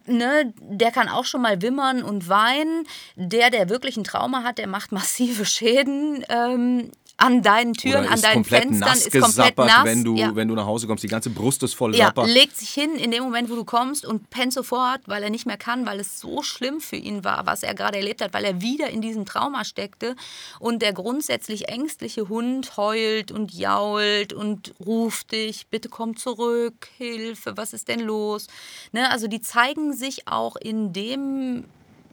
[0.09, 2.87] ne, der kann auch schon mal wimmern und weinen.
[3.17, 6.25] Der, der wirklich ein Trauma hat, der macht massive Schäden.
[6.29, 9.85] Ähm, an deinen Türen, an deinen Fenstern, ist komplett nass.
[9.85, 10.35] wenn du, ja.
[10.37, 11.03] wenn du nach Hause kommst.
[11.03, 12.27] Die ganze Brust ist voll Ja, Sapper.
[12.27, 15.45] legt sich hin in dem Moment, wo du kommst und pennt sofort, weil er nicht
[15.45, 18.45] mehr kann, weil es so schlimm für ihn war, was er gerade erlebt hat, weil
[18.45, 20.15] er wieder in diesem Trauma steckte.
[20.61, 27.57] Und der grundsätzlich ängstliche Hund heult und jault und ruft dich, bitte komm zurück, Hilfe,
[27.57, 28.47] was ist denn los?
[28.93, 31.65] Ne, also die zeigen sich auch in dem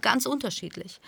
[0.02, 1.00] ganz unterschiedlich.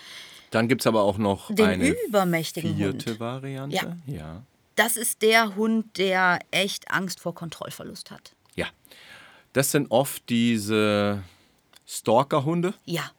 [0.50, 3.20] Dann gibt es aber auch noch Den eine übermächtigen vierte Hund.
[3.20, 3.76] Variante.
[3.76, 3.96] Ja.
[4.06, 4.42] ja.
[4.76, 8.34] Das ist der Hund, der echt Angst vor Kontrollverlust hat.
[8.54, 8.66] Ja.
[9.52, 11.22] Das sind oft diese
[11.86, 13.10] Stalker-Hunde, Ja,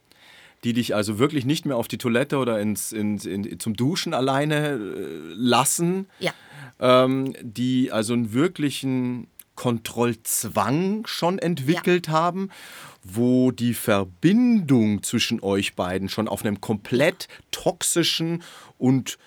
[0.64, 4.14] die dich also wirklich nicht mehr auf die Toilette oder ins, ins, in, zum Duschen
[4.14, 6.08] alleine äh, lassen.
[6.20, 6.34] ja.
[6.80, 9.28] ähm, die also einen wirklichen
[9.60, 12.50] Kontrollzwang schon entwickelt haben,
[13.04, 18.42] wo die Verbindung zwischen euch beiden schon auf einem komplett toxischen
[18.78, 19.18] und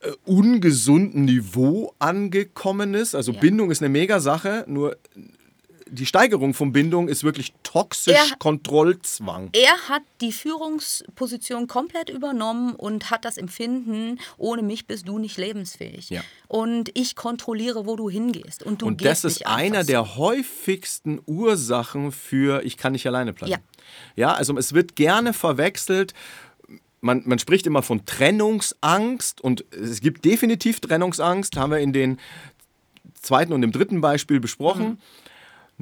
[0.00, 3.14] äh, ungesunden Niveau angekommen ist.
[3.14, 3.40] Also Ja.
[3.40, 4.98] Bindung ist eine Mega-Sache, nur
[5.92, 9.50] die Steigerung von Bindung ist wirklich toxisch Er- Kontrollzwang.
[9.52, 15.36] Er hat die Führungsposition komplett übernommen und hat das Empfinden, ohne mich bist du nicht
[15.36, 16.08] lebensfähig.
[16.08, 16.22] Ja.
[16.48, 18.62] Und ich kontrolliere, wo du hingehst.
[18.62, 23.52] Und du Und das ist einer der häufigsten Ursachen für ich kann nicht alleine bleiben.
[23.52, 23.58] Ja.
[24.16, 26.14] ja, also es wird gerne verwechselt.
[27.02, 32.18] Man, man spricht immer von Trennungsangst und es gibt definitiv Trennungsangst, haben wir in den
[33.20, 34.88] zweiten und im dritten Beispiel besprochen.
[34.88, 34.98] Mhm.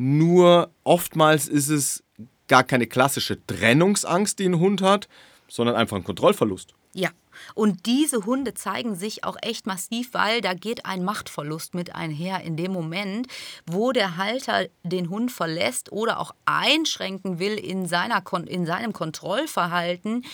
[0.03, 2.03] Nur oftmals ist es
[2.49, 5.09] gar keine klassische Trennungsangst, die ein Hund hat,
[5.47, 6.73] sondern einfach ein Kontrollverlust.
[6.95, 7.11] Ja.
[7.55, 12.41] Und diese Hunde zeigen sich auch echt massiv, weil da geht ein Machtverlust mit einher
[12.41, 13.27] in dem Moment,
[13.67, 20.25] wo der Halter den Hund verlässt oder auch einschränken will in, seiner, in seinem Kontrollverhalten,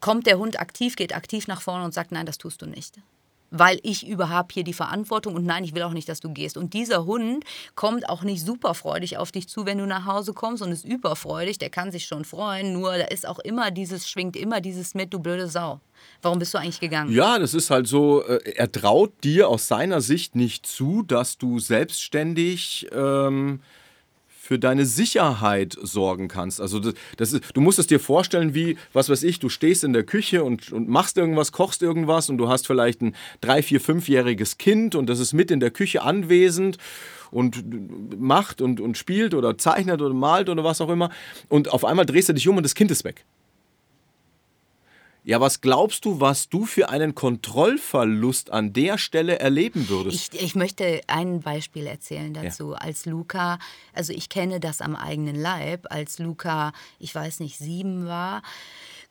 [0.00, 2.98] kommt der Hund aktiv, geht aktiv nach vorne und sagt, nein, das tust du nicht.
[3.50, 6.56] Weil ich überhaupt hier die Verantwortung und nein, ich will auch nicht, dass du gehst.
[6.56, 10.62] Und dieser Hund kommt auch nicht superfreudig auf dich zu, wenn du nach Hause kommst
[10.62, 14.36] und ist überfreudig, der kann sich schon freuen, nur da ist auch immer dieses, schwingt
[14.36, 15.80] immer dieses mit, du blöde Sau.
[16.22, 17.12] Warum bist du eigentlich gegangen?
[17.12, 21.38] Ja, das ist halt so, äh, er traut dir aus seiner Sicht nicht zu, dass
[21.38, 23.60] du selbstständig ähm,
[24.48, 26.58] für deine Sicherheit sorgen kannst.
[26.58, 29.84] Also das, das ist, du musst es dir vorstellen, wie, was weiß ich, du stehst
[29.84, 33.62] in der Küche und, und machst irgendwas, kochst irgendwas und du hast vielleicht ein drei,
[33.62, 36.78] vier, fünfjähriges Kind und das ist mit in der Küche anwesend
[37.30, 37.62] und
[38.18, 41.10] macht und, und spielt oder zeichnet oder malt oder was auch immer
[41.50, 43.26] und auf einmal drehst du dich um und das Kind ist weg.
[45.28, 50.32] Ja, was glaubst du, was du für einen Kontrollverlust an der Stelle erleben würdest?
[50.32, 52.72] Ich, ich möchte ein Beispiel erzählen dazu.
[52.74, 53.58] Als Luca,
[53.92, 58.40] also ich kenne das am eigenen Leib, als Luca, ich weiß nicht, sieben war,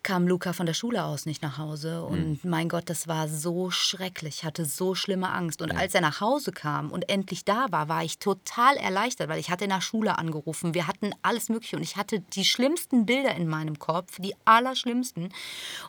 [0.03, 2.03] kam Luca von der Schule aus nicht nach Hause.
[2.03, 5.61] Und mein Gott, das war so schrecklich, ich hatte so schlimme Angst.
[5.61, 9.39] Und als er nach Hause kam und endlich da war, war ich total erleichtert, weil
[9.39, 10.73] ich hatte in der Schule angerufen.
[10.73, 15.33] Wir hatten alles Mögliche und ich hatte die schlimmsten Bilder in meinem Kopf, die allerschlimmsten.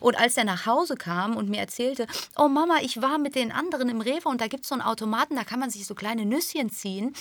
[0.01, 2.05] Und als er nach Hause kam und mir erzählte,
[2.37, 4.81] oh Mama, ich war mit den anderen im Rewe und da gibt es so einen
[4.81, 7.13] Automaten, da kann man sich so kleine Nüsschen ziehen.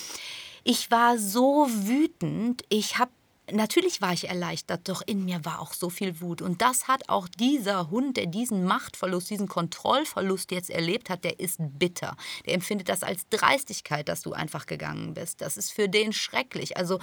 [0.64, 3.10] Ich war so wütend, ich habe
[3.50, 6.42] Natürlich war ich erleichtert, doch in mir war auch so viel Wut.
[6.42, 11.40] Und das hat auch dieser Hund, der diesen Machtverlust, diesen Kontrollverlust jetzt erlebt hat, der
[11.40, 12.16] ist bitter.
[12.46, 15.40] Der empfindet das als Dreistigkeit, dass du einfach gegangen bist.
[15.40, 16.76] Das ist für den schrecklich.
[16.76, 16.98] Also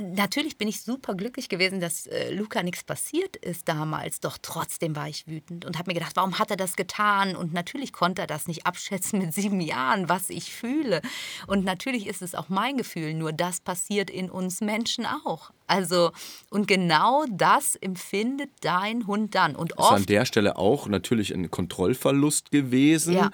[0.00, 4.20] natürlich bin ich super glücklich gewesen, dass äh, Luca nichts passiert ist damals.
[4.20, 7.34] Doch trotzdem war ich wütend und habe mir gedacht, warum hat er das getan?
[7.34, 11.02] Und natürlich konnte er das nicht abschätzen mit sieben Jahren, was ich fühle.
[11.46, 15.50] Und natürlich ist es auch mein Gefühl, nur das passiert in uns Menschen auch.
[15.66, 16.10] Also,
[16.50, 19.54] und genau das empfindet dein Hund dann.
[19.54, 23.14] Und ist an oft der Stelle auch natürlich ein Kontrollverlust gewesen.
[23.14, 23.30] Ja.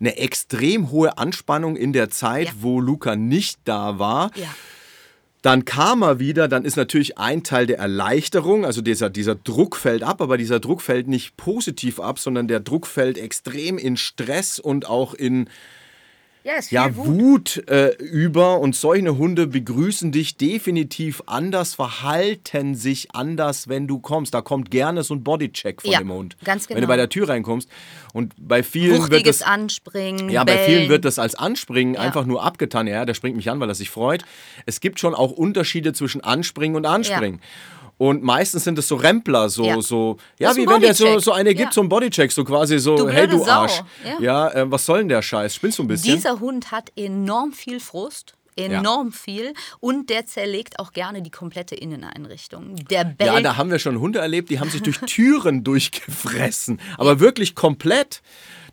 [0.00, 2.52] Eine extrem hohe Anspannung in der Zeit, Ja.
[2.60, 4.30] wo Luca nicht da war.
[4.36, 4.52] Ja.
[5.42, 9.74] Dann kam er wieder, dann ist natürlich ein Teil der Erleichterung, also dieser, dieser Druck
[9.74, 13.96] fällt ab, aber dieser Druck fällt nicht positiv ab, sondern der Druck fällt extrem in
[13.96, 15.48] Stress und auch in
[16.44, 17.06] ja, ist viel ja, Wut.
[17.06, 18.58] Wut, äh, über.
[18.60, 24.34] Und solche Hunde begrüßen dich definitiv anders, verhalten sich anders, wenn du kommst.
[24.34, 26.36] Da kommt gerne so ein Bodycheck von Ja, dem Hund.
[26.44, 26.88] ganz Wenn du genau.
[26.92, 27.68] bei der Tür reinkommst.
[28.12, 29.48] Und bei vielen wird Wuchtiges das.
[29.48, 30.28] Anspringen.
[30.30, 30.66] Ja, bei Bellen.
[30.66, 32.00] vielen wird das als Anspringen Ja.
[32.00, 32.86] einfach nur abgetan.
[32.86, 34.24] Ja, der springt mich an, weil er sich freut.
[34.66, 37.40] Es gibt schon auch Unterschiede zwischen Anspringen und Anspringen.
[38.02, 39.80] Und meistens sind es so Rempler, so, Ja.
[39.80, 41.72] so, ja, wie wenn der so, so eine gibt, Ja.
[41.72, 43.44] so ein Bodycheck, so quasi so, Du hey du Sau.
[43.52, 43.80] Arsch.
[44.04, 44.20] Ja.
[44.20, 45.54] Ja, äh, was soll denn der Scheiß?
[45.54, 46.16] Spinnst du ein bisschen?
[46.16, 48.34] Dieser Hund hat enorm viel Frust.
[48.56, 52.74] Enorm viel und der zerlegt auch gerne die komplette Inneneinrichtung.
[52.90, 53.32] Der bellt.
[53.32, 56.80] Ja, da haben wir schon Hunde erlebt, die haben sich durch Türen durchgefressen.
[56.98, 58.20] Aber wirklich komplett.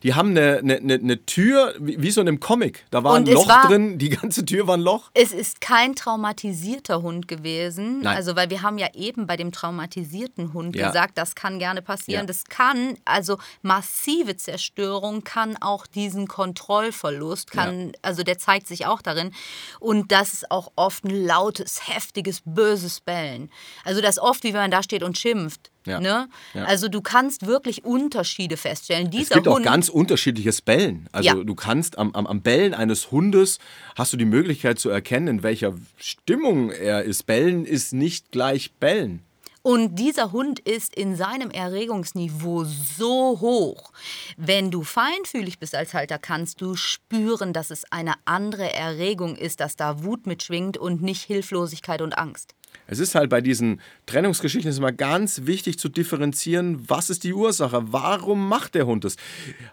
[0.02, 2.84] Die haben eine, eine, eine, Tür, wie, so in einem Comic.
[2.90, 5.10] Da war Und ein Loch war- drin, die ganze Tür war ein Loch.
[5.14, 8.00] Es ist kein traumatisierter Hund gewesen.
[8.00, 8.16] Nein.
[8.16, 10.88] Also, weil wir haben ja eben bei dem traumatisierten Hund Ja.
[10.88, 12.22] gesagt, das kann gerne passieren.
[12.22, 12.26] Ja.
[12.26, 19.02] Das kann, also massive Zerstörung kann auch diesen Kontrollverlust, kann, also der zeigt sich auch
[19.02, 19.32] darin.
[19.80, 23.50] Und das ist auch oft ein lautes, heftiges, böses Bellen.
[23.84, 25.70] Also das oft, wie wenn man da steht und schimpft.
[25.86, 26.00] Ja.
[26.00, 26.28] Ne?
[26.54, 26.64] Ja.
[26.64, 29.06] Also du kannst wirklich Unterschiede feststellen.
[29.06, 31.08] Es Dieser gibt auch Hund, ganz unterschiedliches Bellen.
[31.12, 31.34] Also Ja.
[31.34, 33.58] du kannst am, am, am Bellen eines Hundes
[33.96, 37.26] hast du die Möglichkeit zu erkennen, in welcher Stimmung er ist.
[37.26, 39.22] Bellen ist nicht gleich Bellen.
[39.62, 43.92] Und dieser Hund ist in seinem Erregungsniveau so hoch.
[44.38, 49.60] Wenn du feinfühlig bist als Halter, kannst du spüren, dass es eine andere Erregung ist,
[49.60, 52.54] dass da Wut mitschwingt und nicht Hilflosigkeit und Angst.
[52.90, 57.92] Es ist halt bei diesen Trennungsgeschichten immer ganz wichtig zu differenzieren, was ist die Ursache?
[57.92, 59.14] Warum macht der Hund das?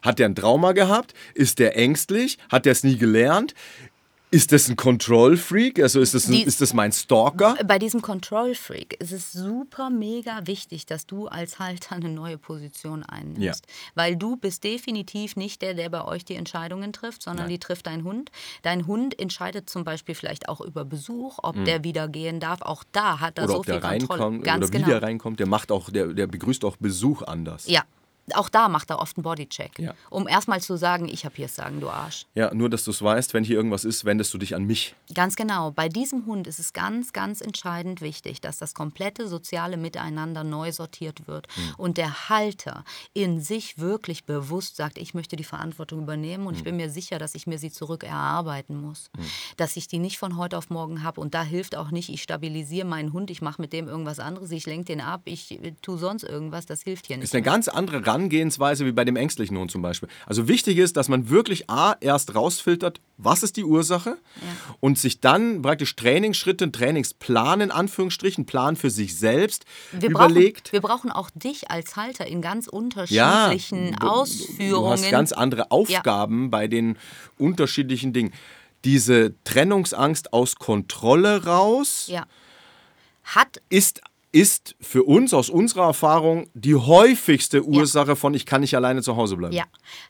[0.04, 1.16] Hat der ein Trauma gehabt?
[1.34, 2.38] Ist der ängstlich?
[2.52, 3.56] Hat der es nie gelernt?
[4.30, 5.80] Ist das ein Control-Freak?
[5.80, 7.56] Also ist das, ein, Die- ist das mein Stalker?
[7.66, 12.38] Bei diesem Control Freak ist es super mega wichtig, dass du als Halter eine neue
[12.38, 13.42] Position einnimmst.
[13.66, 13.74] Ja.
[13.96, 17.88] Weil du bist definitiv nicht der, der bei euch die Entscheidungen trifft, sondern die trifft
[17.88, 18.30] dein Hund.
[18.64, 22.62] Dein Hund entscheidet zum Beispiel vielleicht auch über Besuch, ob der wieder gehen darf.
[22.62, 24.22] Auch da hat er Oder so ob viel der Kontrolle.
[24.22, 24.88] reinkommt Ganz oder genau.
[24.88, 25.40] wieder reinkommt.
[25.40, 27.66] Der macht auch, der, der begrüßt auch Besuch anders.
[27.68, 27.84] Ja,
[28.34, 29.94] auch da macht er oft einen Bodycheck, Ja.
[30.10, 32.26] um erstmal zu sagen, ich habe hier Sagen, du Arsch.
[32.36, 34.96] Ja, nur dass du es weißt, wenn hier irgendwas ist, wendest du dich an mich.
[35.14, 35.72] Ganz genau.
[35.72, 40.72] Bei diesem Hund ist es ganz, ganz entscheidend wichtig, dass das komplette soziale Miteinander neu
[40.72, 41.64] sortiert wird Hm.
[41.78, 46.48] und der Halter in sich wirklich bewusst sagt, ich möchte die Verantwortung übernehmen Hm.
[46.48, 49.10] und ich bin mir sicher, dass ich mir sie zurück erarbeiten muss.
[49.56, 52.22] Dass ich die nicht von heute auf morgen habe und da hilft auch nicht, ich
[52.24, 55.74] stabilisiere meinen Hund, ich mache mit dem irgendwas anderes, ich lenke den ab, ich äh,
[55.82, 57.24] tue sonst irgendwas, das hilft hier nicht.
[57.26, 60.10] ist eine ganz andere Herangehensweise wie bei dem ängstlichen Hund zum Beispiel.
[60.26, 64.18] Also wichtig ist, dass man wirklich A, erst rausfiltert, was ist die Ursache
[64.80, 70.64] und sich dann praktisch Trainingsschritte, Trainingsplan in Anführungsstrichen, Plan für sich selbst wir überlegt.
[70.66, 74.86] Brauchen, wir brauchen auch dich als Halter in ganz ja, unterschiedlichen du- Ausführungen.
[74.86, 76.98] Du hast ganz andere Aufgaben bei den
[77.38, 78.34] unterschiedlichen Dingen.
[78.84, 82.26] Diese Trennungsangst aus Kontrolle raus Ja.
[83.24, 84.02] Hat ist,
[84.32, 89.16] ist für uns aus unserer Erfahrung die häufigste Ursache von ich kann nicht alleine zu
[89.16, 89.56] Hause bleiben.
[89.56, 89.64] Ja,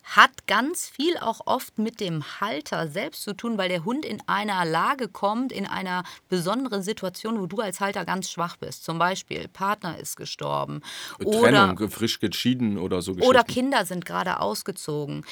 [0.04, 4.22] hat ganz viel auch oft mit dem Halter selbst zu tun, weil der Hund in
[4.28, 8.84] einer Lage kommt, in einer besonderen Situation, wo du als Halter ganz schwach bist.
[8.84, 10.82] Zum Beispiel, Partner ist gestorben
[11.24, 13.54] oder, Trennung, frisch geschieden oder so oder Geschichten.
[13.54, 15.24] Kinder sind gerade ausgezogen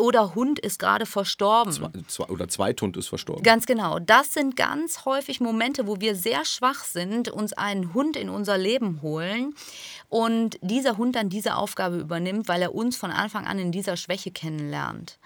[0.00, 1.72] oder Hund ist gerade verstorben.
[1.72, 3.42] Zwei, zwei, oder Zweithund ist verstorben.
[3.42, 3.98] Ganz genau.
[3.98, 8.58] Das sind ganz häufig Momente, wo wir sehr schwach sind, uns einen Hund in unser
[8.58, 9.54] Leben holen
[10.08, 13.96] und dieser Hund dann diese Aufgabe übernimmt, weil er uns von Anfang an in dieser
[13.96, 15.18] Schwäche kennenlernt.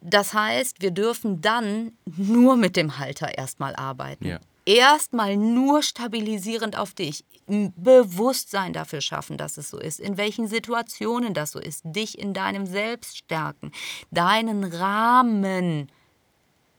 [0.00, 4.26] Das heißt, wir dürfen dann nur mit dem Halter erstmal arbeiten.
[4.26, 4.40] Ja.
[4.64, 7.24] Erstmal nur stabilisierend auf dich.
[7.48, 9.98] Ein Bewusstsein dafür schaffen, dass es so ist.
[9.98, 11.82] In welchen Situationen das so ist.
[11.84, 13.72] Dich in deinem Selbst stärken.
[14.10, 15.90] Deinen Rahmen.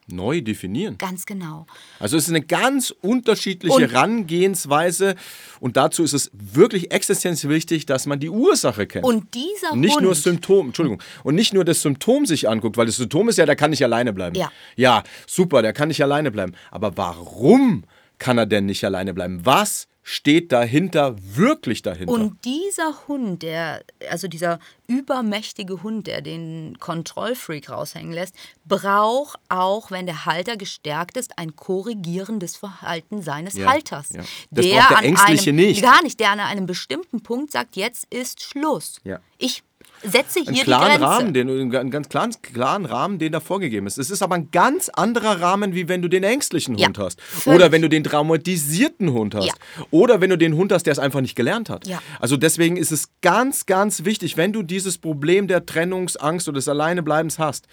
[0.07, 0.97] Neu definieren.
[0.97, 1.65] Ganz genau.
[1.99, 5.15] Also es ist eine ganz unterschiedliche Und- Herangehensweise
[5.59, 9.05] und dazu ist es wirklich existenziell wichtig, dass man die Ursache kennt.
[9.05, 12.77] Und dieser Und nicht Hund, nur Symptom, Entschuldigung, und nicht nur das Symptom sich anguckt,
[12.77, 14.35] weil das Symptom ist ja, der kann nicht alleine bleiben.
[14.35, 14.51] Ja.
[14.75, 16.53] Ja, super, der kann nicht alleine bleiben.
[16.71, 17.83] Aber warum
[18.19, 19.45] kann er denn nicht alleine bleiben?
[19.45, 22.11] Was steht dahinter, wirklich dahinter?
[22.13, 28.35] und dieser Hund, der, also dieser übermächtige Hund, der den Kontrollfreak raushängen lässt,
[28.65, 34.09] braucht auch, wenn der Halter gestärkt ist, ein korrigierendes Verhalten seines Ja, Halters.
[34.09, 34.23] ja.
[34.51, 35.81] Das braucht der an Ängstliche einem, nicht.
[35.81, 38.99] Gar nicht, der an einem bestimmten Punkt sagt, jetzt ist Schluss.
[39.03, 39.19] Ja.
[39.37, 39.63] Ich
[40.03, 41.05] setze hier einen die klaren Grenze.
[41.05, 43.97] Rahmen, den, einen ganz klaren, klaren Rahmen, den da vorgegeben ist.
[43.97, 47.21] Es ist aber ein ganz anderer Rahmen, wie wenn du den ängstlichen Ja, Hund hast.
[47.21, 47.59] völlig.
[47.59, 49.45] Oder wenn du den traumatisierten Hund hast.
[49.47, 49.53] Ja.
[49.91, 51.87] Oder wenn du den Hund hast, der es einfach nicht gelernt hat.
[51.87, 52.01] Ja.
[52.19, 56.67] Also deswegen ist es ganz, ganz wichtig, wenn du dieses Problem der Trennungsangst oder des
[56.67, 57.67] Alleinebleibens hast,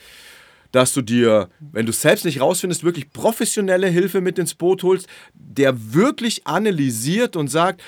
[0.73, 4.83] dass du dir, wenn du es selbst nicht rausfindest, wirklich professionelle Hilfe mit ins Boot
[4.85, 7.83] holst, der wirklich analysiert und sagt,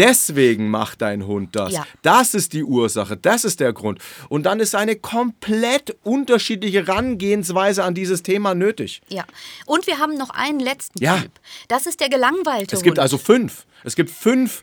[0.00, 1.72] deswegen macht dein Hund das.
[1.74, 1.86] Ja.
[2.02, 4.00] Das ist die Ursache, das ist der Grund.
[4.28, 9.02] Und dann ist eine komplett unterschiedliche Herangehensweise an dieses Thema nötig.
[9.08, 9.24] Ja.
[9.66, 11.18] Und wir haben noch einen letzten Ja.
[11.18, 11.32] Typ.
[11.68, 13.00] Das ist der gelangweilte Es gibt Hund.
[13.00, 13.66] also fünf.
[13.84, 14.62] Es gibt fünf,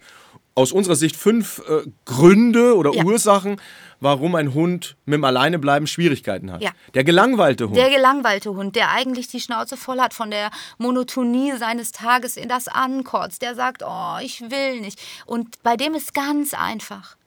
[0.58, 3.04] aus unserer Sicht fünf äh, Gründe oder Ja.
[3.04, 3.62] Ursachen,
[4.00, 6.64] warum ein Hund mit dem Alleinebleiben Schwierigkeiten hat.
[6.64, 6.72] Ja.
[6.96, 7.78] Der gelangweilte Hund.
[7.78, 12.50] Der gelangweilte Hund, der eigentlich die Schnauze voll hat von der Monotonie seines Tages in
[12.50, 15.00] das ankotzt, der sagt, oh, ich will nicht.
[15.28, 17.18] Und bei dem ist ganz einfach.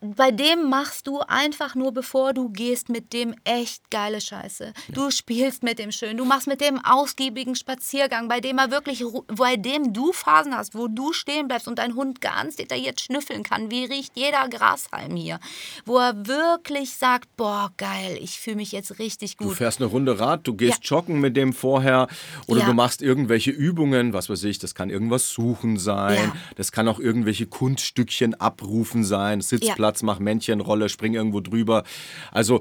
[0.00, 4.72] Bei dem machst du einfach nur, bevor du gehst, mit dem echt geile Scheiße.
[4.88, 9.02] Du spielst mit dem schön, du machst mit dem ausgiebigen Spaziergang, bei dem er wirklich,
[9.28, 13.42] bei dem du Phasen hast, wo du stehen bleibst und dein Hund ganz detailliert schnüffeln
[13.42, 13.70] kann.
[13.70, 15.40] Wie riecht jeder Grashalm hier?
[15.86, 19.48] Wo er wirklich sagt, boah, geil, ich fühle mich jetzt richtig gut.
[19.48, 20.96] Du fährst eine Runde Rad, du gehst ja.
[20.96, 22.06] joggen mit dem vorher
[22.46, 22.66] oder ja.
[22.66, 26.36] du machst irgendwelche Übungen, was weiß ich, das kann irgendwas suchen sein, ja.
[26.56, 31.84] das kann auch irgendwelche Kunststückchen abrufen sein, Sitzplatz Platz, mach Männchenrolle, spring irgendwo drüber.
[32.32, 32.60] Also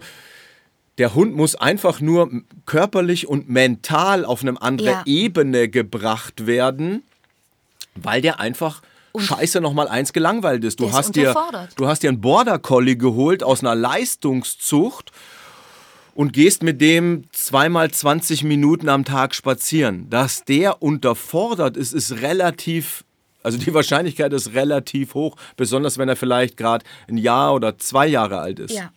[0.97, 2.29] der Hund muss einfach nur
[2.65, 5.03] körperlich und mental auf eine andere ja.
[5.05, 7.03] Ebene gebracht werden,
[7.95, 10.79] weil der einfach und Scheiße noch mal eins gelangweilt ist.
[10.79, 11.33] Du hast dir
[11.75, 15.11] du hast dir einen Border Collie geholt aus einer Leistungszucht
[16.13, 20.09] und gehst mit dem zweimal 20 Minuten am Tag spazieren.
[20.09, 23.05] Dass der unterfordert ist, ist relativ
[23.45, 28.07] also die Wahrscheinlichkeit ist relativ hoch, besonders wenn er vielleicht gerade ein Jahr oder zwei
[28.07, 28.73] Jahre alt ist.
[28.73, 28.91] Ja.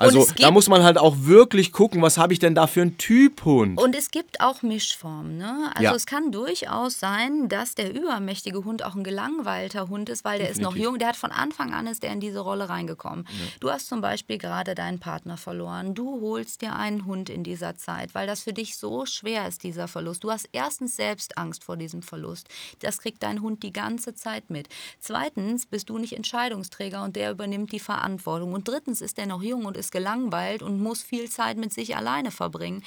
[0.00, 2.96] Also da muss man halt auch wirklich gucken, was habe ich denn da für einen
[2.96, 3.80] Typ Hund.
[3.80, 5.36] Und es gibt auch Mischformen.
[5.36, 5.70] Ne?
[5.74, 5.94] Also ja.
[5.94, 10.48] es kann durchaus sein, dass der übermächtige Hund auch ein gelangweilter Hund ist, weil der
[10.48, 10.68] Definitiv.
[10.68, 10.98] ist noch jung.
[10.98, 13.26] Der hat von Anfang an ist der in diese Rolle reingekommen.
[13.28, 13.46] Ja.
[13.60, 15.94] Du hast zum Beispiel gerade deinen Partner verloren.
[15.94, 19.62] Du holst dir einen Hund in dieser Zeit, weil das für dich so schwer ist,
[19.62, 20.24] dieser Verlust.
[20.24, 22.48] Du hast erstens selbst Angst vor diesem Verlust.
[22.80, 24.68] Das kriegt dein Hund die ganze Zeit mit.
[24.98, 28.52] Zweitens bist du nicht Entscheidungsträger und der übernimmt die Verantwortung.
[28.52, 31.96] Und drittens ist er noch jung und ist gelangweilt und muss viel Zeit mit sich
[31.96, 32.82] alleine verbringen.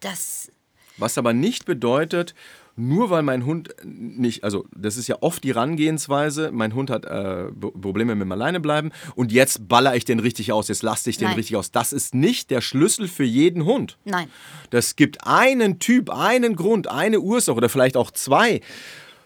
[0.00, 0.50] Das.
[0.96, 2.34] Was aber nicht bedeutet,
[2.78, 7.04] nur weil mein Hund nicht, also das ist ja oft die Herangehensweise, mein Hund hat
[7.04, 11.18] äh, Probleme mit dem Alleinebleiben und jetzt baller ich den richtig aus, jetzt lasse ich
[11.18, 11.36] den Nein.
[11.36, 11.72] richtig aus.
[11.72, 13.98] Das ist nicht der Schlüssel für jeden Hund.
[14.04, 14.30] Nein.
[14.70, 18.60] Das gibt einen Typ, einen Grund, eine Ursache oder vielleicht auch zwei,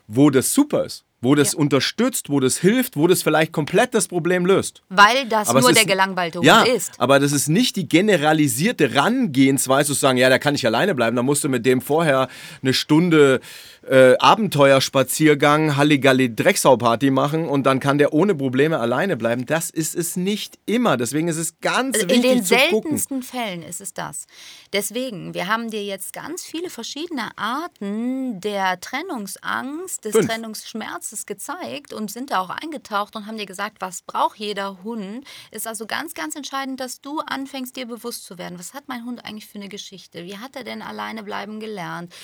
[0.07, 1.59] wo das super ist wo das ja.
[1.61, 4.83] unterstützt, wo das hilft, wo das vielleicht komplett das Problem löst.
[4.89, 6.93] Weil das aber nur der gelangweilte Hund ja, ist.
[6.99, 11.17] Aber das ist nicht die generalisierte Rangehensweise zu sagen, ja, da kann ich alleine bleiben,
[11.17, 12.29] da musst du mit dem vorher
[12.61, 13.41] eine Stunde
[13.89, 19.47] äh, Abenteuerspaziergang, Halligalli Drecksau-Party machen und dann kann der ohne Probleme alleine bleiben.
[19.47, 20.97] Das ist es nicht immer.
[20.97, 22.33] Deswegen ist es ganz also wichtig gucken.
[22.33, 24.27] In den seltensten Fällen ist es das.
[24.73, 30.29] Deswegen, wir haben dir jetzt ganz viele verschiedene Arten der Trennungsangst, des Fünf.
[30.29, 35.27] Trennungsschmerzes gezeigt und sind da auch eingetaucht und haben dir gesagt, was braucht jeder Hund.
[35.51, 38.59] Ist also ganz, ganz entscheidend, dass du anfängst, dir bewusst zu werden.
[38.59, 40.25] Was hat mein Hund eigentlich für eine Geschichte?
[40.25, 42.15] Wie hat er denn alleine bleiben gelernt?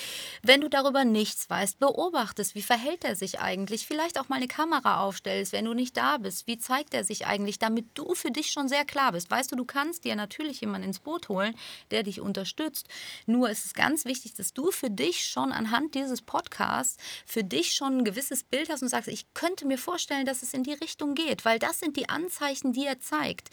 [0.43, 4.49] Wenn du darüber nichts weißt, beobachtest, wie verhält er sich eigentlich, vielleicht auch mal eine
[4.49, 8.31] Kamera aufstellst, wenn du nicht da bist, wie zeigt er sich eigentlich, damit du für
[8.31, 9.31] dich schon sehr klar bist.
[9.31, 11.55] Weißt du, du kannst dir natürlich jemanden ins Boot holen,
[11.91, 12.89] der dich unterstützt.
[13.27, 16.97] Nur ist es ganz wichtig, dass du für dich schon anhand dieses Podcasts
[17.27, 20.55] für dich schon ein gewisses Bild hast und sagst, ich könnte mir vorstellen, dass es
[20.55, 23.51] in die Richtung geht, weil das sind die Anzeichen, die er zeigt.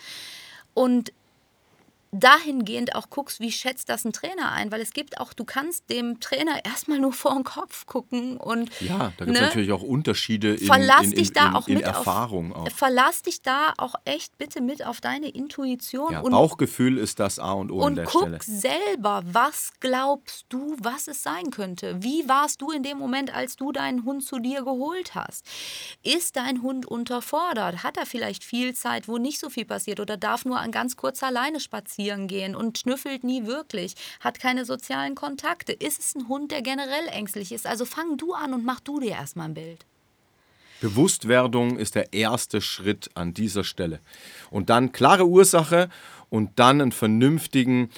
[0.74, 1.12] Und
[2.20, 5.90] dahingehend auch guckst, wie schätzt das ein Trainer ein, weil es gibt auch, du kannst
[5.90, 9.72] dem Trainer erstmal nur vor den Kopf gucken und ja, da gibt es ne, natürlich
[9.72, 12.54] auch Unterschiede in, verlass in, in, dich da auch in, mit Erfahrung.
[12.54, 12.72] Auf, auch.
[12.72, 16.12] Verlass dich da auch echt bitte mit auf deine Intuition.
[16.12, 18.40] Ja, und, Bauchgefühl ist das A und O und an der guck Stelle.
[18.42, 22.02] selber, was glaubst du, was es sein könnte?
[22.02, 25.46] Wie warst du in dem Moment, als du deinen Hund zu dir geholt hast?
[26.04, 27.84] Ist dein Hund unterfordert?
[27.84, 30.96] Hat er vielleicht viel Zeit, wo nicht so viel passiert oder darf nur an ganz
[30.96, 32.05] kurzer Leine spazieren?
[32.06, 35.72] Spazieren gehen und schnüffelt nie wirklich, hat keine sozialen Kontakte.
[35.72, 37.66] Ist es ein Hund, der generell ängstlich ist?
[37.66, 39.86] Also fang du an und mach du dir erstmal ein Bild.
[40.82, 44.00] Bewusstwerdung ist der erste Schritt an dieser Stelle.
[44.52, 45.90] Und dann klare Ursache
[46.30, 47.90] und dann einen vernünftigen,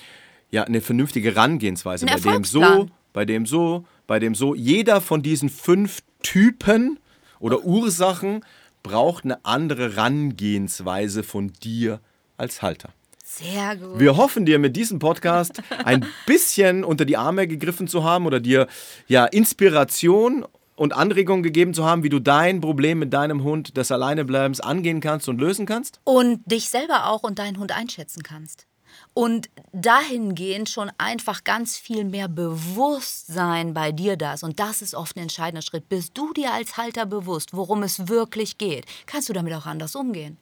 [0.51, 2.05] ja, eine vernünftige Herangehensweise.
[2.07, 4.55] Ein bei dem so, bei dem so, bei dem so.
[4.55, 6.99] Jeder von diesen fünf Typen
[7.39, 8.45] oder Ursachen
[8.83, 11.99] braucht eine andere Herangehensweise von dir
[12.37, 12.93] als Halter.
[13.29, 13.99] Sehr gut.
[13.99, 18.39] Wir hoffen dir mit diesem Podcast ein bisschen unter die Arme gegriffen zu haben oder
[18.39, 18.67] dir
[19.07, 20.45] ja Inspiration
[20.77, 25.01] und Anregungen gegeben zu haben, wie du dein Problem mit deinem Hund des Alleinebleibens angehen
[25.01, 25.99] kannst und lösen kannst.
[26.05, 28.65] Und dich selber auch und deinen Hund einschätzen kannst.
[29.13, 34.43] Und dahingehend schon einfach ganz viel mehr Bewusstsein bei dir da ist.
[34.43, 35.89] Und das ist oft ein entscheidender Schritt.
[35.89, 39.95] Bist du dir als Halter bewusst, worum es wirklich geht, kannst du damit auch anders
[39.95, 40.37] umgehen.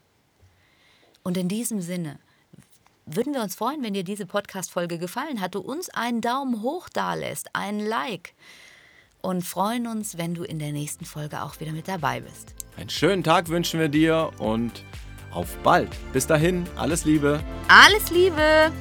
[1.24, 2.20] Und in diesem Sinne
[3.06, 6.89] würden wir uns freuen, wenn dir diese Podcast-Folge gefallen hat, du uns einen Daumen hoch
[6.89, 8.34] dalässt, einen Like
[9.22, 12.53] und freuen uns, wenn du in der nächsten Folge auch wieder mit dabei bist.
[12.78, 14.84] Einen schönen Tag wünschen wir dir und
[15.32, 15.89] auf bald.
[16.14, 17.41] Bis dahin, alles Liebe.
[17.68, 18.72] Alles Liebe.